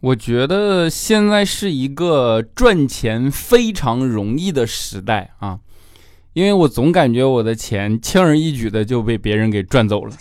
[0.00, 5.58] 我觉得现在是一个赚钱非常容易的时代啊，
[6.34, 10.12] 因为我总感觉我的钱轻而易举的就被别人给赚走了。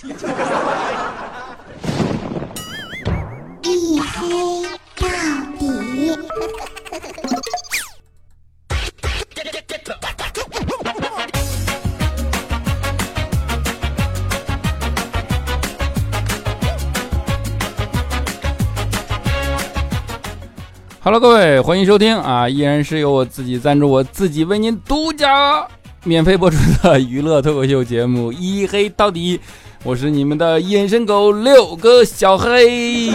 [21.10, 22.50] Hello，各位，欢迎收听啊！
[22.50, 25.66] 依然是由我自己赞助，我自己为您独家
[26.04, 29.38] 免费播出的娱乐脱口秀节目《一黑到底》，
[29.84, 33.10] 我是你们的隐身狗六个小黑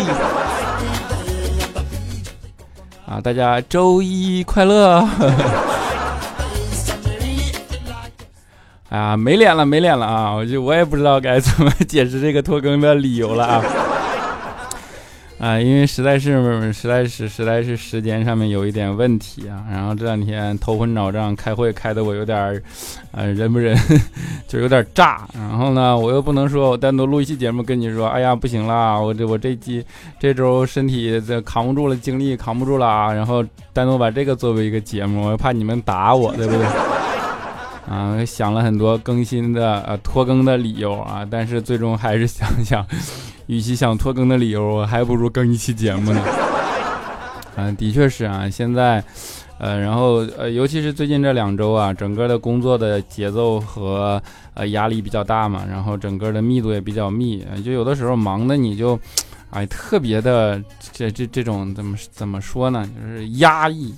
[3.05, 3.21] 啊！
[3.23, 5.07] 大家周一快乐！
[8.89, 10.33] 哎 呀，没脸了，没脸了啊！
[10.33, 13.63] 我就我也不知道该怎么解释这个拖更的理由了啊！
[15.43, 22.63] 啊，因为实在是实在是实在是时间上面有一点问题啊，然后这两天头昏脑胀，开会开的我有点儿，
[23.11, 23.77] 呃，人不人
[24.47, 25.27] 就有点炸。
[25.35, 29.85] 然后呢，我又不能说我单独录一期节目跟你说，哎呀，不行啦，我这我这期
[30.21, 36.65] 这周身体这扛不住了，精力扛不住了啊，然后单独把这个作为一个节目，我又怕你们打我，对不对？
[37.89, 42.87] 啊，想了很多更新的呃拖更的理由啊，但是最终还是想 想。
[43.49, 46.23] 与其想拖更的理由，我还不如更一期节目呢。
[47.57, 49.03] 嗯，的确是啊，现在，
[49.59, 54.23] 呃，然后呃，尤其是最近这两周啊，整个的工作的节奏和
[54.55, 58.99] 呃压力比较大嘛，然后整个的密度也比较密，就有的时候忙的你就，
[59.51, 63.93] 哎，特别的这这这种怎么怎么说呢，就是压抑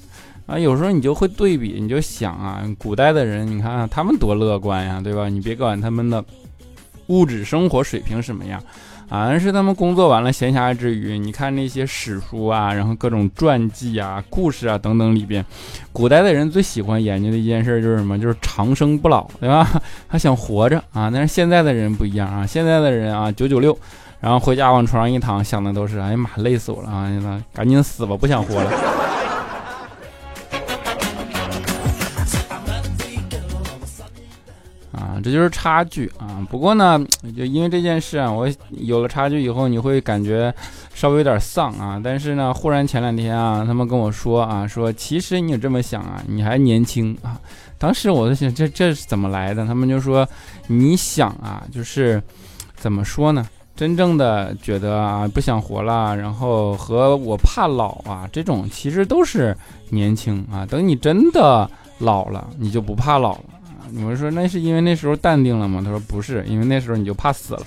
[0.46, 0.58] 啊。
[0.58, 5.28] 有时候你就会对比，你就想啊，古代的人，你看他们多乐观呀，对吧？
[5.28, 6.24] 你别管他们的
[7.08, 8.62] 物质生活水平什么样。
[9.10, 15.44] 啊，是他们工作完了闲暇之余，你看那些史书啊，然后各种传记啊、故事啊等等里边，
[15.92, 18.18] 古代的人最喜欢研究的一件事就是什么？
[18.18, 19.70] 就是长生不老，对吧？
[20.08, 21.10] 他想活着啊。
[21.12, 23.78] 但是现在的人不一样啊，现在的人啊，九九六，
[24.20, 27.44] 然后回家往床上一躺，想的都是，哎呀妈，累死我了啊！
[27.52, 29.03] 赶紧死吧，不想活了。
[34.94, 36.46] 啊这就是差距啊！
[36.50, 36.98] 不过呢，
[37.36, 40.54] 就因为这件事啊，我有了差距以后，你会感觉
[40.94, 42.00] 稍微有点丧啊。
[42.02, 47.40] 但是呢，忽然前两天啊，他们跟我说啊，说其实你这么想啊，你还年轻啊。
[47.78, 49.66] 当时我就想，这这是怎么来的？
[49.66, 50.26] 他们就说，
[50.68, 52.22] 你想啊，就是
[52.76, 53.46] 怎么说呢？
[53.76, 59.56] 真正的觉得啊，不想活了，然后和我怕老啊，这种其实都是
[59.90, 60.64] 年轻啊。
[60.64, 61.68] 等你真的
[61.98, 63.44] 老了，你就不怕老了。
[63.90, 65.80] 你们说那是因为那时候淡定了吗？
[65.84, 67.62] 他说不是，因为那时候你就怕死了。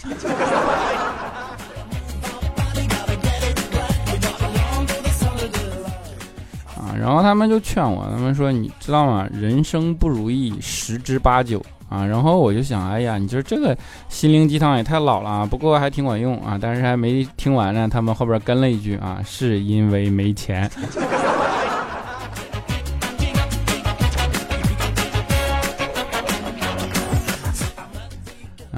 [6.75, 9.28] 啊，然后他们就劝我，他们说你知道吗？
[9.31, 12.05] 人生不如意十之八九啊。
[12.05, 13.78] 然后我就想，哎呀，你说这个
[14.09, 16.57] 心灵鸡汤也太老了啊，不过还挺管用啊。
[16.59, 20.69] 但是还没听完呢，他们后边跟了一句啊，是因为没钱。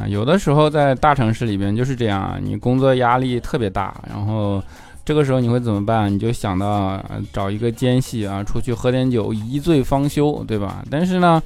[0.09, 4.61] 有的时候在大城市里边就是这样，你工作压力特别大，然后
[5.05, 6.13] 这个时候你会怎么办？
[6.13, 10.83] 你就想到找一个间隙啊，出去喝点酒，一醉方休，对吧？
[10.89, 11.41] 但是呢，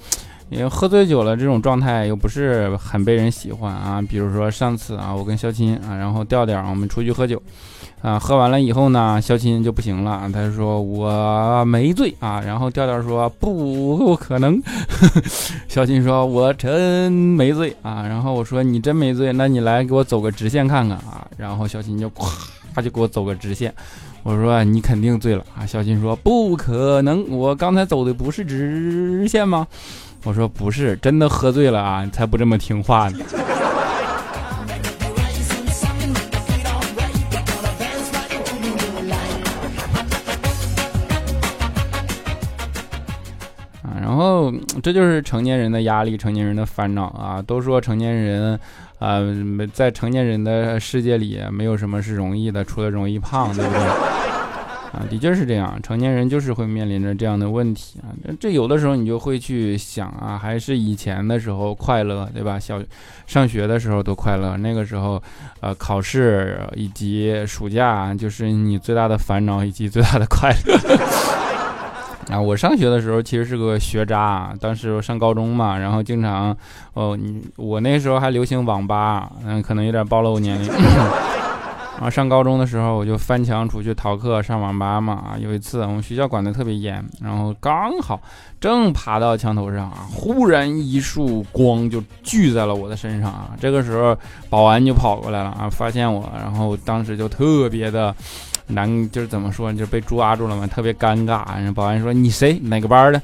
[0.50, 4.02] 你喝醉酒了这种状态又不是很被人喜欢啊。
[4.02, 7.42] 比如说上次啊，我跟肖钦啊，然后调调我们出去喝酒。
[8.04, 14.62] 啊，喝完了以后呢，肖钦就不行了，他说我没醉啊，然后调调说不可能，
[15.70, 22.28] 肖钦说我真没醉啊，然后我说你真没醉，那你来给我走个直线看看啊，然后肖钦就咵，
[22.76, 23.74] 他就给我走个直线，
[24.24, 29.66] 我说你肯定醉了啊，肖钦说不可能，我刚才走的不是直线吗？
[30.26, 33.20] 我说不是，真的喝醉了啊，才不这么听话呢。
[44.84, 47.42] 这就是成年人的压力，成年人的烦恼啊！
[47.42, 48.60] 都说成年人，
[49.00, 49.22] 啊，
[49.72, 53.82] 在成年人的世界里，没有什么是容易的，除了容易胖，对不对？
[54.94, 58.12] 啊，的确是这样，成年人就是会面临着这样的问题啊。
[58.40, 62.60] 这有的时候你就会去想啊，还是以前的时候快乐，对吧？
[62.60, 62.80] 小
[63.26, 65.20] 上学的时候多快乐，那个时候，
[65.62, 70.78] 呃，考试以及暑假就是你最大的烦恼以及最大的快乐。
[72.30, 76.56] 啊，我上学的时候其实是个学渣，当时上高中嘛，然后经常，
[76.94, 80.68] 哦，你我那时候还流行网吧，嗯，可能有点暴露年龄。
[81.96, 85.14] 然 后上高中的时候，我就翻墙出去逃课上网吧嘛。
[85.14, 88.20] 啊，有一次我们学校管得特别严，然后刚好
[88.60, 93.52] 正爬到墙头上啊，忽然一束光就聚在了我的身上啊。
[93.60, 94.18] 这个时候
[94.50, 98.14] 保安就跑过来了啊，发现我，然后当时就特别的
[98.74, 101.46] 男，就是怎么说，就被抓住了嘛，特别尴尬。
[101.56, 102.60] 然后保安说：“你谁？
[102.60, 103.22] 哪个班的？”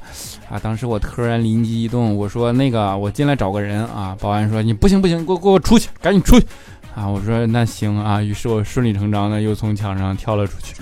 [0.50, 6.46] 啊，当时我突然灵机一动，我说：“那个，我进来找个人啊。”保安说：“你不行不行，给我给我出去，赶紧出去。”
[6.94, 10.74] 啊，我说那行啊，于是我顺理成章的又从墙上跳了出去。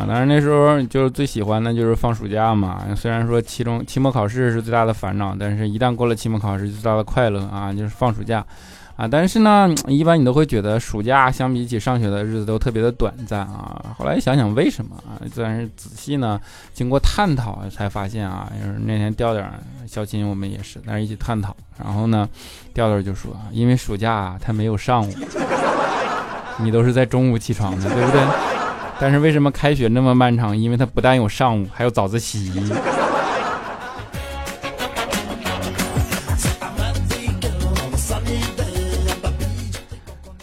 [0.00, 2.80] 啊，当然那时候就是最喜欢的就是放暑假嘛。
[2.96, 8.44] 虽然说期中期末考试是最大的烦恼，但是一旦过了期末考试，最大的快乐啊就是放暑假。
[8.96, 13.94] 啊，但是呢，一般你都会觉得暑假相比起上学的日子都特别的短暂啊。
[13.96, 15.16] 后来想想为什么啊？
[15.32, 16.38] 自然是仔细呢，
[16.74, 19.42] 经过探讨才发现啊，就是那天调调、
[19.86, 22.28] 小琴我们也是在那一起探讨，然后呢，
[22.74, 25.12] 调调就说，因为暑假他没有上午，
[26.58, 28.20] 你都是在中午起床的，对不对？
[29.00, 30.54] 但是为什么开学那么漫长？
[30.54, 32.52] 因为它不但有上午，还有早自习。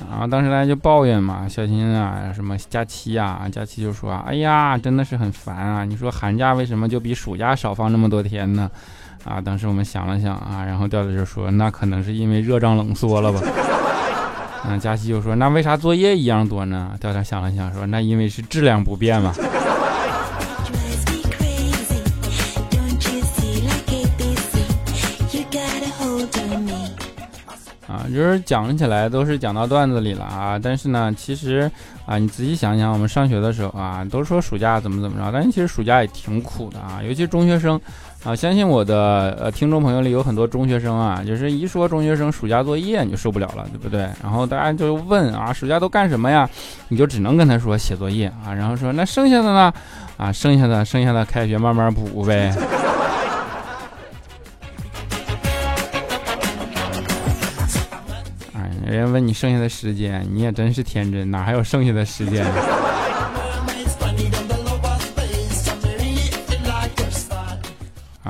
[0.09, 5.85] 然后当时大家就抱怨嘛，小新啊，什么假期啊，假期就说，哎呀，真的是很烦啊！
[5.85, 8.71] 你说寒假为什么就比暑假少放那么多天呢？
[9.23, 13.39] 啊，当时我们想了想啊，然后调调就说，那可能是因为热胀冷缩了吧。
[14.69, 16.93] 嗯，佳琪就说，那为啥作业一样多呢？
[16.99, 19.33] 调调想了想说，那因为是质量不变嘛。
[27.87, 31.71] 啊就是讲起来都是讲到段子里了啊，但是呢，其实
[32.05, 37.79] 啊，你仔细想想，我们上学的时候啊，都说暑假怎么怎么着，但其实暑假也挺苦的啊，尤其中学生
[38.23, 44.01] 啊，相信我的呃听众朋友里有很多中学生啊，就是一说中学生暑假作业你就受不了了，对不对？
[44.21, 46.49] 然后大家就问啊，暑假都干什么呀？
[46.89, 49.73] 你就只能跟他说写作业啊，然后说那剩下的呢？
[50.17, 52.53] 啊，剩下的剩下的开学慢慢补呗。
[58.85, 62.45] 人家问你剩下的时间，你也真是天真，哪还有剩下的时间？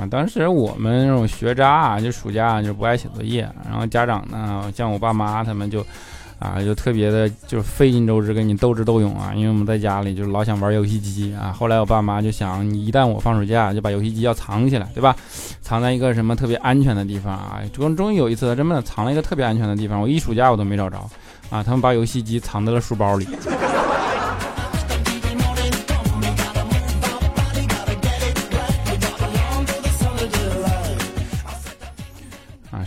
[0.08, 5.84] 当时我们那种学渣啊，就暑假就不爱写作业，然后家长呢，像我爸妈他们就。
[6.40, 9.32] 啊，就特别的，就费尽周折跟你斗智斗勇啊！
[9.34, 11.50] 因为我们在家里就老想玩游戏机啊。
[11.50, 15.16] 后来我爸妈就想，你一旦我放暑假，就把游戏机要藏起来，对吧？
[15.62, 17.58] 藏在一个什么特别安全的地方啊？
[17.72, 20.96] 终终于有一次，真的藏了一个特别安全的地方，我一暑假我都没找着
[21.50, 21.60] 啊！
[21.60, 23.26] 他们把游戏机藏在了书包里。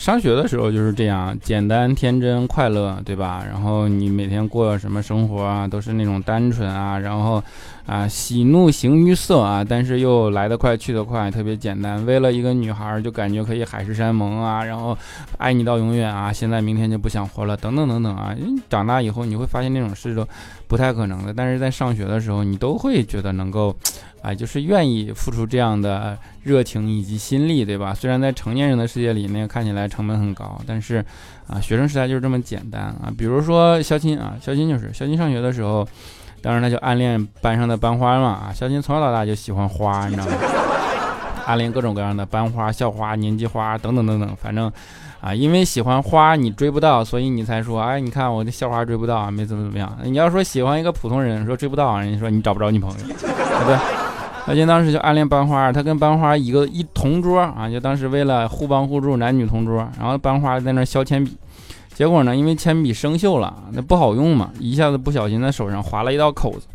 [0.01, 3.45] 上学的时候就是这样，简单、天真、快乐，对吧？
[3.47, 7.41] 然后你每天过什么生活啊，都是那种单纯啊，然后
[7.85, 12.05] 啊，喜怒形于色啊，但是又来得快去得快，特别简单。
[12.05, 14.97] 为了一个女孩，就感觉可以海誓山盟啊，然后
[15.37, 18.35] 爱你到永远啊，现在明天就不想活了，等等等等啊。
[18.69, 20.27] 长大以后你会发现那种事都
[20.67, 23.75] 不太可能的，但是在上学的时候，你都会觉得能够。
[24.23, 27.91] 哎，就是愿意付出这样的热情以及心力，对吧？
[27.91, 31.03] 虽然在成年人的世界里，那个看起来成本很高，但是
[31.47, 33.11] 啊，学生时代就是这么简单啊。
[33.17, 35.83] 比如说肖钦啊，肖钦就是肖钦上学的时候，
[36.41, 38.53] 当时他就暗恋班上的班花嘛啊。
[38.53, 40.33] 肖金从小到大就喜欢花，你知道吗？
[41.47, 44.71] 暗恋各种各样的班花、校花、年级花等等等等，反正
[45.19, 49.91] 啊，因为喜欢花你追不到，所以你才说，哎，你看我的校花追不到啊，没怎么怎么样。
[50.03, 53.77] 你要说喜欢一个普通人，说追不到，人家说你找不着女朋友， 对不对？
[54.47, 59.87] 小金当时就暗恋班花，他跟班花一个一同桌啊，就当时为了互帮互助，男女同桌。
[59.99, 61.37] 然后班花在那削铅笔，
[61.93, 66.67] 结果呢，因为铅笔生锈了，那不好用嘛，一下子不小心在手上划了一道口子。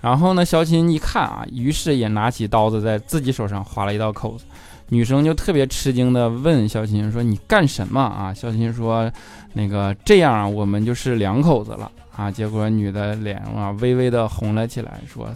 [0.00, 4.44] 然后呢，肖琴一看啊，于是也拿起刀子在自己手上划了一道口子。
[4.88, 9.10] 女生就特别吃惊的问肖琴说：“你干什么啊？”肖琴说
[9.54, 12.30] ：“那个这样啊我们就是两口子了。”啊！
[12.30, 15.28] 结果女的脸啊微微的红了起来，说：“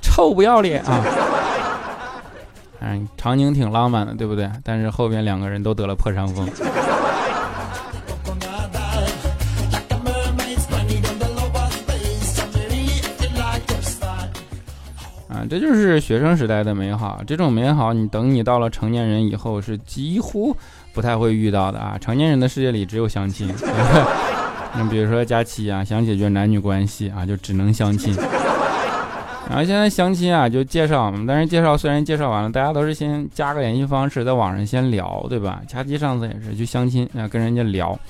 [0.00, 1.04] 臭不要脸啊！”
[2.80, 4.50] 嗯，场景挺浪漫的，对不对？
[4.64, 6.48] 但是后边两个人都得了破伤风。
[15.52, 17.20] 这就是学生时代的美好。
[17.26, 20.56] 这种美好，你等你到了成年人以后，是几乎
[20.94, 21.98] 不太会遇到的啊！
[22.00, 23.46] 成年人的世界里只有相亲。
[24.74, 28.16] 你比如说佳期啊，想解决男女关系啊，就只能相亲。
[29.46, 35.60] 然后现在相亲啊，就介绍，但是介绍虽然介绍完了，大家都是先加个联系方式，在网上先聊，对吧？
[35.68, 38.00] 佳琪上次也是去相亲，啊，跟人家聊，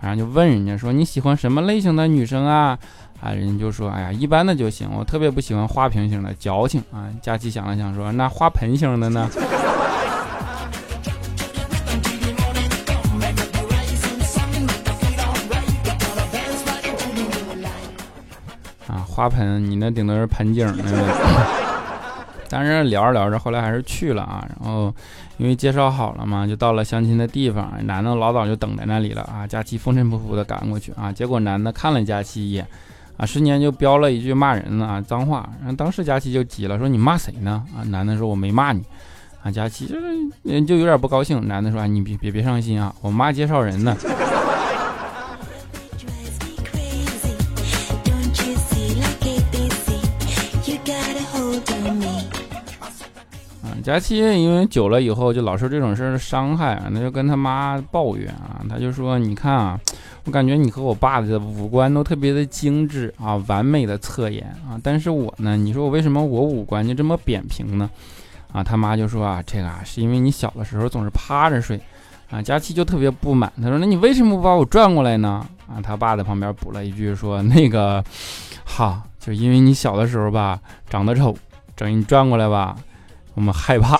[0.00, 2.78] 然后就问人家说你喜欢什么类型的女生啊？
[3.20, 7.08] 啊，人家就说，哎呀，一般的就行，我特别不喜欢花瓶型的，矫情啊。
[7.22, 9.28] 佳琪想了想说，那花盆型的呢？
[18.86, 20.84] 啊花盆，你那顶多是盆景呢。
[22.48, 24.46] 但是聊着聊着，后来还是去了啊。
[24.48, 24.94] 然后
[25.36, 27.72] 因为介绍好了嘛，就到了相亲的地方。
[27.84, 29.44] 男的老早就等在那里了啊。
[29.44, 31.10] 佳琪风尘仆仆的赶过去啊。
[31.10, 32.64] 结果男的看了佳琪一眼
[33.16, 35.48] 啊，瞬间就飙了一句骂人了啊脏话。
[35.60, 37.64] 然后当时佳琪就急了，说你骂谁呢？
[37.76, 38.82] 啊，男的说我没骂你。
[39.42, 41.46] 啊，佳琪就就有点不高兴。
[41.46, 43.96] 男的说啊你别别别伤心啊，我骂介绍人呢。
[53.86, 59.80] 佳琪因为久了以后就老受这种事儿伤害啊，那就跟他妈抱怨啊，他就说：“你看啊，
[60.24, 67.88] 我感觉你和我爸的五官都特别的精致啊，完美的侧颜啊，但是我呢，你说我为什么我五官就这么扁平呢？”
[68.50, 71.80] 啊，他妈就说啊，这个啊是因为你小的时候总是趴着睡
[72.28, 72.42] 啊。
[72.42, 78.02] 佳琪就特别不满，他说：“那你为什么不把我转过来呢？”啊，他爸在旁边补了一句说：“那个，
[78.64, 80.58] 哈，就因为你小的时候吧
[80.90, 81.36] 长得丑，
[81.76, 82.76] 整你转过来吧。”
[83.36, 83.96] 我们害怕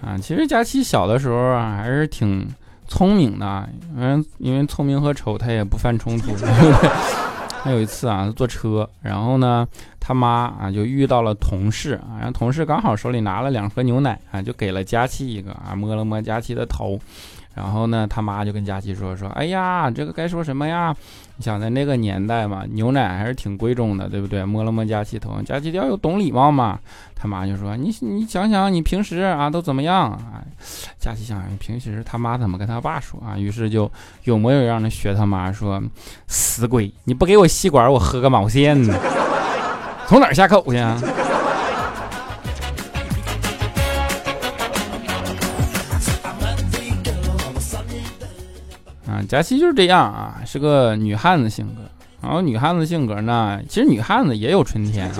[0.00, 0.16] 啊！
[0.22, 2.48] 其实佳琪小的时候啊，还是挺
[2.86, 6.32] 聪明的，嗯，因为聪明和丑他也不犯冲突。
[7.62, 9.66] 还有一次啊，坐车，然后呢，
[9.98, 16.96] 他妈啊就遇到了同事啊，然后同事刚好手里拿了两盒牛奶啊，就给了佳琪一个啊，摸了摸佳琪的头。
[17.54, 20.94] 然后呢，他妈就跟佳琪说说，哎呀，这个该说什么呀？
[21.36, 24.44] 你想在那个年代嘛，牛奶还是挺贵重的，对不对？
[24.44, 26.78] 摸了摸佳琪头，佳琪要有懂礼貌嘛。
[27.14, 30.42] 他妈就说，你你想想，你平时啊都怎么样啊？
[30.98, 33.36] 佳琪想平时他妈怎么跟他爸说啊？
[33.36, 33.90] 于是就
[34.24, 35.82] 有模有样的学他妈说，
[36.26, 38.94] 死鬼，你不给我吸管，我喝个毛线呢？
[40.06, 40.76] 从哪下口去？
[40.76, 41.00] 啊？
[49.30, 51.82] 佳琪就是这样啊，是个女汉子性格。
[52.20, 55.14] 然后女汉子性格呢，其实女汉子也有春天啊。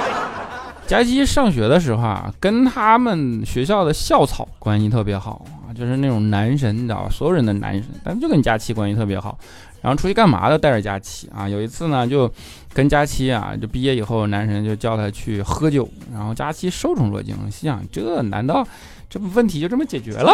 [0.88, 7.08] 佳琪上学的时候啊，跟他们学校的校草关系特别好啊，就是那种男神，你知道吧？
[7.10, 9.38] 所有人的男神，但就跟佳琪关系特别好。
[9.82, 11.46] 然后出去干嘛都带着佳琪啊。
[11.46, 12.32] 有一次呢，就
[12.72, 15.86] 跟佳琪啊，就毕业以后，男神就叫他去喝酒。
[16.10, 18.66] 然后佳琪受宠若惊，心想：这难道
[19.10, 20.32] 这不问题就这么解决了？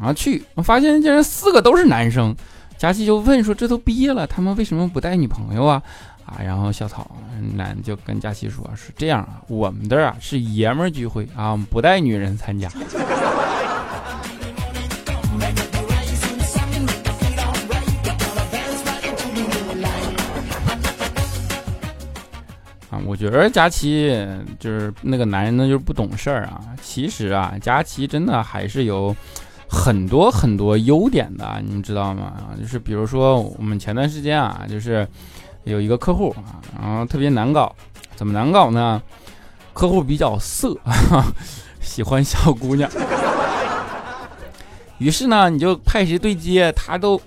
[0.00, 2.34] 啊去，我发现竟然四个都是男生。
[2.78, 5.80] 佳琪就问说：“这都毕业了，他们为什么不带女朋友啊？”
[6.26, 7.08] 啊，然后小草
[7.54, 12.68] 男就跟佳琪说：“是这样啊，我们这儿啊是爷们聚会啊，不带女人参加。”
[22.90, 24.16] 啊，我觉得佳琪
[24.58, 26.60] 就是那个男人呢，就是不懂事儿啊。
[26.82, 29.14] 其实啊，佳琪真的还是有。
[29.74, 32.34] 很多很多优点的，你们知道吗？
[32.60, 35.08] 就是比如说，我们前段时间啊，就是
[35.64, 37.74] 有一个客户啊，然后特别难搞，
[38.14, 39.02] 怎么难搞呢？
[39.72, 40.76] 客户比较色，
[41.80, 42.88] 喜欢小姑娘，
[44.98, 47.18] 于是呢，你就派谁对接，他都，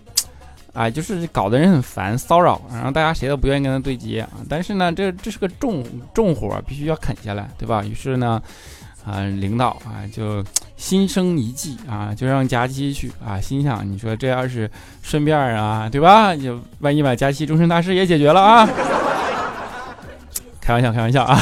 [0.71, 4.29] 啊，就是搞得人很烦，骚扰，然后大家谁都不愿意跟他对接啊。
[4.47, 5.83] 但是呢，这这是个重
[6.13, 7.83] 重活，必须要啃下来，对吧？
[7.83, 8.39] 于是呢。
[9.05, 10.43] 啊，领导啊，就
[10.77, 13.39] 心生一计啊，就让佳期去啊。
[13.39, 14.69] 心想，你说这要是
[15.01, 16.35] 顺便啊，对吧？
[16.35, 18.67] 就万一把佳期终身大事也解决了啊。
[20.59, 21.39] 开玩笑，开玩笑啊。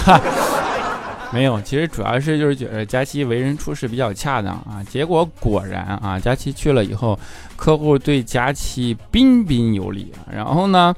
[1.31, 4.83] 没有，其实主要是就是觉得佳期为人处事比较恰当啊。
[4.87, 7.17] 结果果然啊，佳期去了以后，
[7.55, 10.13] 客户对佳期彬彬有礼。
[10.31, 10.93] 然后呢，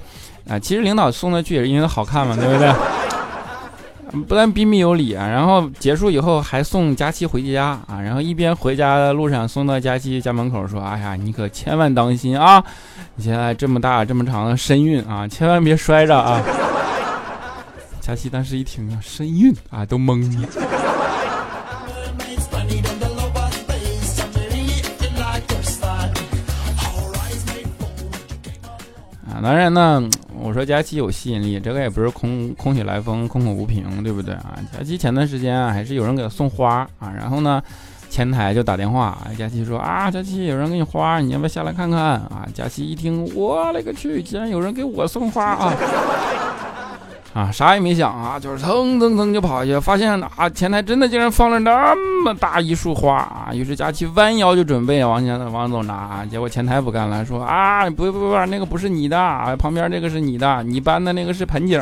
[0.49, 2.73] 啊，其实领导送他去也是因为他好看嘛，对不对？
[4.23, 12.63] 不但彬彬有礼啊，然后结束以后还送佳期回家啊，然后一边回家的路上送到佳期家门口说：“哎呀，你可千万当心啊！
[13.15, 16.41] 你现在这么大这么长的身孕啊，千万别摔着啊！”
[18.01, 20.47] 佳期当时一听啊身孕啊，都懵了。
[29.27, 30.01] 啊当然呢，
[30.45, 34.55] 我说佳琪有吸引力，这个也不是空空穴来风、空口无凭，对不对啊？
[34.71, 37.59] 佳琪前段时间啊，还是有人给他送花啊，然后呢，
[38.09, 42.47] 前台就打电话，佳琪说啊，佳琪有人给你花，你要不要下来看看啊？
[42.53, 45.73] 佳琪一听，我勒个去，竟然有人给我送花啊！
[47.35, 53.51] 啊，啥也没想啊，就是蹭蹭蹭就跑下去，发现啊，前台真的竟然放了那么大一束花啊！
[53.53, 59.17] 于是佳琪弯腰就准备往前往走拿，结果前台不干了，说啊，不不不，那个不是你的，
[59.57, 61.77] 旁边那个是你的，你搬的那个是盆景。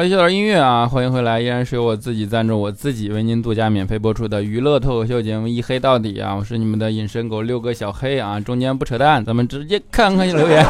[0.00, 10.66] 了，一小段音乐啊，欢迎回来，依然是由我自己赞助，我自己为您独家免费播出的娱乐脱口秀节目《一黑到底》啊，我是你们的隐身狗六个小黑啊，中间不扯淡，咱们直接看看留言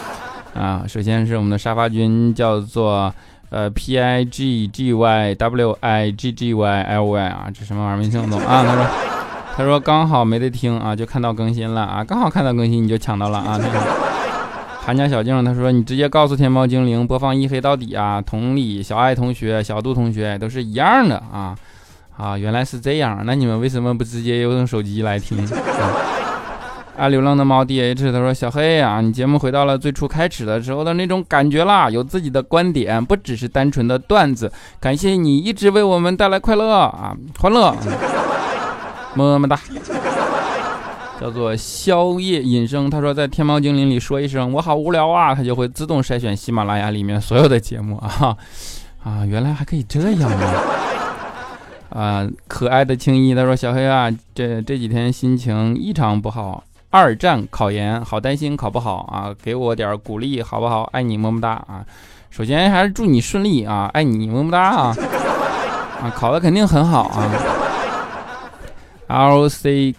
[0.54, 0.84] 啊。
[0.86, 3.10] 首先是我们的沙发君，叫做
[3.48, 8.62] 呃 P I G G Y W I G G Y L Y 啊，这什么玩意儿没听懂啊？
[8.62, 8.86] 他说
[9.56, 13.58] 他说刚好没得听啊，就看到更新了啊，刚好看到更新你就抢到了啊。
[14.86, 18.22] 韩家小静他说：“你直接告诉天猫精灵播放一黑到底啊！
[18.24, 21.56] 同理，小爱同学、小杜同学都是一样的啊！
[22.16, 25.36] 啊，原来是这样，那你们为什么不直接用手机来听？”
[26.96, 34.52] 啊，流浪的猫 D H 他说：“小黑啊，你节目回到了最初开始的时候的那种感觉啦，有自己的观点，不只是单纯的段子。
[34.78, 37.74] 感谢你一直为我们带来快乐啊，欢乐，
[39.16, 39.58] 么么哒。”
[41.20, 48.36] 叫做宵夜隐生，他说在天猫精灵里说一声我好无聊啊，他就会自动筛选喜马拉雅里面所有的节目啊
[49.02, 50.54] 啊，原来还可以这样啊！
[51.90, 60.82] 啊，可爱的青衣，他说小黑啊，这这几天心情异常不好，二战考研，好担心考不好啊，给我点鼓励好不好？
[60.92, 61.86] 爱你么么哒啊！
[62.28, 64.96] 首先还是祝你顺利啊，爱你么么哒啊！
[66.02, 67.30] 啊，考的肯定很好啊
[69.06, 69.94] ！L C。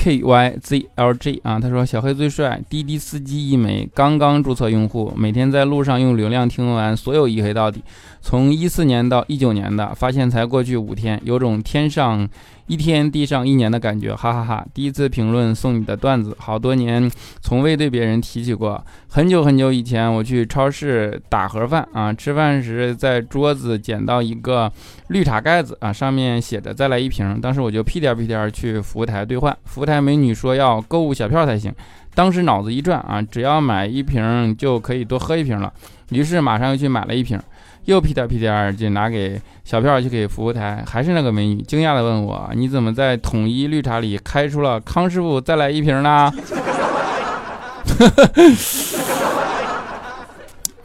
[0.00, 7.82] K Y Z L G 啊，他说小黑最帅，滴滴司机一枚，刚刚注册用户，每天在路上用流量听完所有一黑到底，
[8.20, 12.28] 从一四年到一九年的，发现才过去五天，有种天上。
[12.68, 14.66] 一天地上一年的感觉，哈哈哈！
[14.74, 18.84] 第一次评论送你的段子，好多年从未对别人提起过。
[19.08, 24.70] 很久很久以前，我去超市打盒饭啊，吃饭时在桌子捡到一个
[25.06, 27.40] 绿茶盖子啊，上面写着再来一瓶。
[27.40, 31.74] 当时我就屁颠屁颠去服务台兑换，服务台美女说要购物小票才行。
[32.14, 35.72] 当时脑子一转啊，只要买一瓶就可以多喝一瓶了，
[36.10, 37.40] 于是马上又去买了一瓶。
[37.88, 46.30] 又屁颠屁颠就拿给小票去给服务台，还是那个美女，惊讶的问我：“你怎么在统一绿茶里开出了康师傅再来一瓶呢？”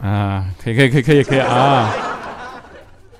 [0.00, 1.92] 啊，可以可以可以可以可以啊！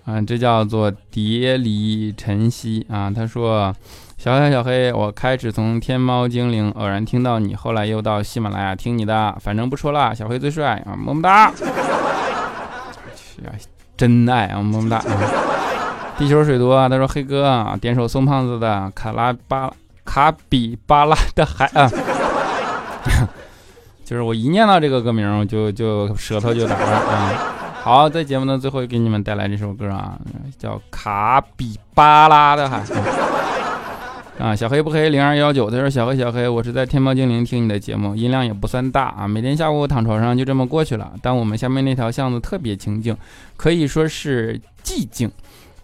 [0.07, 3.13] 啊，这叫做蝶离晨曦啊。
[3.15, 3.71] 他说
[4.17, 11.53] ：“小小小黑，我开始从天猫精灵偶然听到你，后来又到喜马拉雅听你的，反正不说了，小黑最帅啊，么么哒。
[13.97, 15.03] ”真爱啊，么么哒！
[16.19, 19.71] 地球水多啊，他说黑哥啊，点首宋胖子的卡拉巴
[20.05, 21.91] 卡比巴拉的海啊，
[24.05, 27.33] 就是我一念到这个歌名，我就就舌头就打了啊。
[27.83, 30.17] 好，在节目的最后给你们带来这首歌啊，
[30.59, 32.83] 叫卡比巴拉的海。
[34.37, 39.29] 啊，小黑不黑零二幺九，他说小黑小黑，我是在天猫精灵听你的节目，音量也不算大啊。
[39.29, 43.17] 每天下午躺床上就这么过去了，但我们下面那条巷子特别清静，
[43.57, 45.31] 可以说是寂静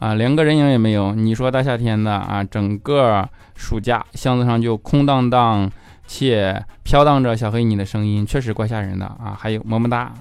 [0.01, 1.15] 啊，连个人影也没有。
[1.15, 5.71] 你说大夏天的啊，整个暑假巷子上就空荡荡，
[6.09, 9.39] 且飘荡着小黑你的声音，确实怪吓人的啊。
[9.39, 10.13] 还有么么哒，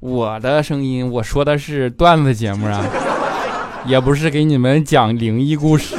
[0.00, 2.82] 我的声音，我说的是段子节目啊，
[3.84, 5.94] 也不是给你们讲灵异故事。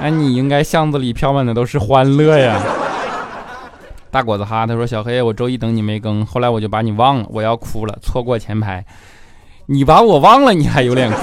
[0.00, 2.58] 哎，你应该巷子里飘满的都是欢乐呀！
[4.10, 8.84] 大果子哈，他说小黑，我周一等你没更，后来我就把你忘了，我要哭了，错过前排，
[9.66, 11.18] 你把我忘了，你还有脸哭？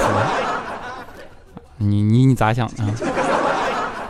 [1.80, 2.84] 你你你咋想的？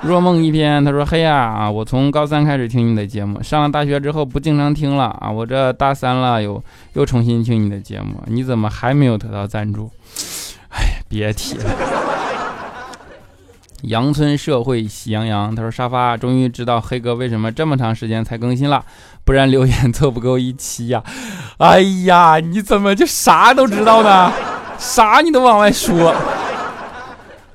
[0.02, 6.62] 若梦一篇，他说嘿呀，我从高三开始听你的节目，上了大学之后不经常听了啊，我这大三了又
[6.94, 9.90] 又重新听你的节目，你怎么还没有得到赞助？
[10.70, 11.97] 哎，别提了。
[13.84, 18.84] 羊村社会喜羊羊，他说沙发终于知道黑哥为什么这么长时间才更新了，
[19.24, 21.04] 不然留言凑不够一期呀！
[21.58, 24.32] 哎呀，你怎么就啥都知道呢？
[24.78, 26.14] 啥你都往外说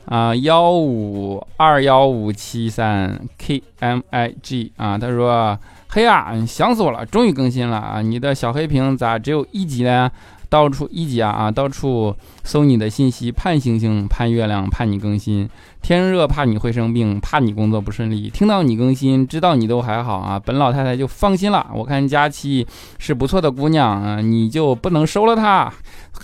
[0.07, 5.59] 啊，幺五二幺五七三 K M I G 啊，他说
[5.89, 8.03] ：“嘿呀，想死我了，终于更新了啊！
[8.03, 10.11] 你的小黑屏咋只有一级呢？
[10.53, 15.49] 到处一家啊啊，到处搜你的信息，盼星星，盼月亮，盼你更新。
[15.81, 18.29] 天热怕你会生病，怕你工作不顺利。
[18.29, 21.71] 听到你更新，知道你都还好啊，本老太太就放心了。
[21.75, 22.67] 我看佳期
[22.99, 25.73] 是不错的姑娘啊，你就不能收了她？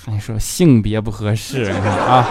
[0.05, 2.29] 还说性别不合适啊？”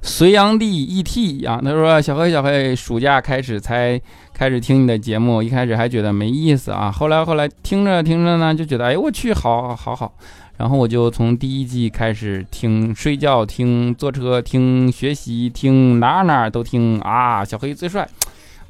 [0.00, 1.44] 隋炀帝 E.T.
[1.44, 4.00] 啊，他说：“小黑，小黑，暑假开始才
[4.32, 10.12] 开始听你的节目，一开始还觉得没意思啊，后来后来听着听着呢，就觉得哎我去，好好好，
[10.56, 18.08] 然后我就从第一季开始听，睡觉听，坐车听，学习听，哪哪都听啊，小黑最帅，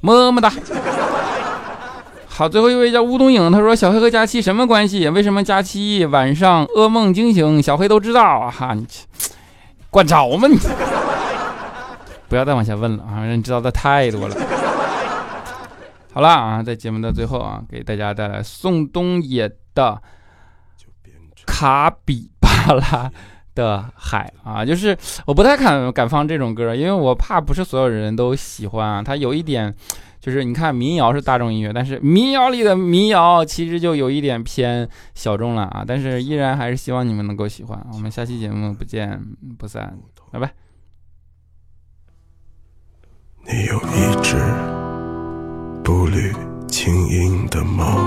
[0.00, 0.50] 么么哒。
[2.26, 5.08] 好，最后一位叫乌冬影，他说小黑和佳期什么关系？
[5.10, 8.50] 为什么佳期晚上噩梦惊醒，小黑都知道啊？
[8.50, 8.86] 哈，你
[9.90, 10.56] 管着吗你？”
[12.28, 13.24] 不要再往下问了啊！
[13.24, 14.36] 人知道的太多了。
[16.12, 20.00] 好了啊，在节目的最后啊，给大家带来宋冬野的
[21.46, 23.10] 《卡比巴拉
[23.54, 29.02] 的海》啊，就是我不太敢敢放这种歌，因为我怕不是所有人都喜欢啊。
[29.02, 29.72] 它有一点，
[30.20, 35.84] 就是你看民谣是大众音乐，但是民谣里的民谣其实就有一点偏小众了啊。
[35.86, 37.86] 但是依然还是希望你们能够喜欢。
[37.92, 39.20] 我们下期节目不见
[39.56, 39.96] 不散，
[40.32, 40.67] 拜拜。
[44.28, 44.36] 有一只
[45.82, 46.34] 步履
[46.68, 47.98] 轻盈的猫，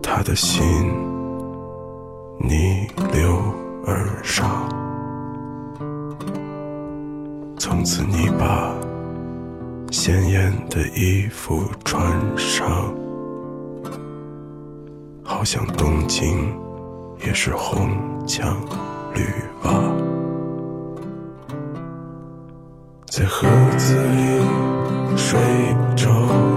[0.00, 0.64] 它的心
[2.38, 3.42] 逆流
[3.84, 4.68] 而上。
[7.58, 8.72] 从此你把
[9.90, 12.00] 鲜艳的衣服穿
[12.36, 12.94] 上，
[15.24, 16.56] 好像东京
[17.26, 17.90] 也是红
[18.24, 18.56] 墙
[19.14, 19.22] 绿
[19.64, 20.05] 瓦。
[23.18, 23.48] 在盒
[23.78, 25.40] 子里睡
[25.96, 26.55] 着。